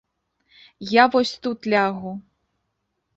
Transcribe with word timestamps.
Я 1.01 1.05
вось 1.15 1.33
тут 1.43 1.67
лягу. 1.73 2.11